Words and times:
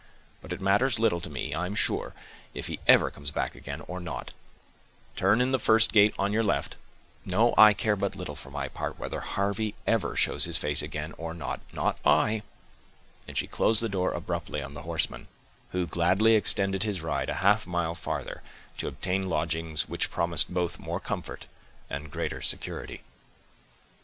But 0.41 0.51
it 0.51 0.59
matters 0.61 0.97
little 0.97 1.19
to 1.21 1.29
me, 1.29 1.53
I'm 1.53 1.75
sure, 1.75 2.15
if 2.55 2.65
he 2.65 2.79
ever 2.87 3.11
comes 3.11 3.29
back 3.29 3.53
again, 3.53 3.81
or 3.81 3.99
not;—turn 3.99 5.39
in 5.39 5.51
the 5.51 5.59
first 5.59 5.91
gate 5.91 6.15
on 6.17 6.33
your 6.33 6.43
left;—no, 6.43 7.53
I 7.55 7.73
care 7.73 7.95
but 7.95 8.15
little, 8.15 8.35
for 8.35 8.49
my 8.49 8.67
part, 8.67 8.97
whether 8.97 9.19
Harvey 9.19 9.75
ever 9.85 10.15
shows 10.15 10.45
his 10.45 10.57
face 10.57 10.81
again 10.81 11.13
or 11.19 11.35
not—not 11.35 11.99
I"—and 12.03 13.37
she 13.37 13.45
closed 13.45 13.79
the 13.83 13.87
door 13.89 14.11
abruptly 14.13 14.63
on 14.63 14.73
the 14.73 14.81
horseman, 14.89 15.27
who 15.69 15.85
gladly 15.85 16.33
extended 16.33 16.81
his 16.81 17.01
ride 17.03 17.29
a 17.29 17.35
half 17.45 17.67
mile 17.67 17.93
farther, 17.93 18.41
to 18.79 18.87
obtain 18.87 19.29
lodgings 19.29 19.87
which 19.87 20.09
promised 20.09 20.51
both 20.51 20.79
more 20.79 20.99
comfort 20.99 21.45
and 21.91 22.09
greater 22.09 22.41
security. 22.41 23.03